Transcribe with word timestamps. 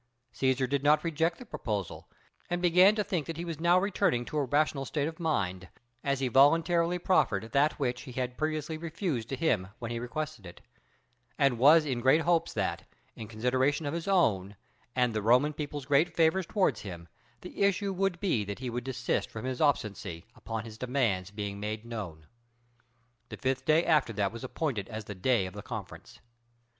Cæsar 0.33 0.67
did 0.67 0.81
not 0.81 1.03
reject 1.03 1.37
the 1.37 1.45
proposal, 1.45 2.09
and 2.49 2.59
began 2.59 2.95
to 2.95 3.03
think 3.03 3.27
that 3.27 3.37
he 3.37 3.45
was 3.45 3.59
now 3.59 3.77
returning 3.77 4.25
to 4.25 4.37
a 4.39 4.45
rational 4.45 4.83
state 4.83 5.07
of 5.07 5.19
mind, 5.19 5.69
as 6.03 6.21
he 6.21 6.27
voluntarily 6.27 6.97
proffered 6.97 7.51
that 7.51 7.73
which 7.77 8.01
he 8.01 8.11
had 8.13 8.35
previously 8.35 8.79
refused 8.79 9.29
to 9.29 9.35
him 9.35 9.67
when 9.77 9.91
he 9.91 9.99
requested 9.99 10.47
it; 10.47 10.59
and 11.37 11.59
was 11.59 11.85
in 11.85 11.99
great 12.01 12.21
hopes 12.21 12.51
that, 12.53 12.85
in 13.15 13.27
consideration 13.27 13.85
of 13.85 13.93
his 13.93 14.07
own 14.07 14.55
and 14.95 15.13
the 15.13 15.21
Roman 15.21 15.53
people's 15.53 15.85
great 15.85 16.15
favors 16.15 16.47
towards 16.47 16.81
him, 16.81 17.07
the 17.41 17.61
issue 17.61 17.93
would 17.93 18.19
be 18.19 18.43
that 18.43 18.57
he 18.57 18.71
would 18.71 18.83
desist 18.85 19.29
from 19.29 19.45
his 19.45 19.61
obstinacy 19.61 20.25
upon 20.35 20.65
his 20.65 20.79
demands 20.79 21.29
being 21.29 21.59
made 21.59 21.85
known. 21.85 22.25
The 23.29 23.37
fifth 23.37 23.65
day 23.65 23.85
after 23.85 24.13
that 24.13 24.31
was 24.31 24.43
appointed 24.43 24.89
as 24.89 25.05
the 25.05 25.13
day 25.13 25.45
of 25.45 25.53
conference. 25.63 26.21